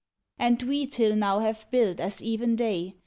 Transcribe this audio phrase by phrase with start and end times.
[0.39, 2.95] And we till now have built as even they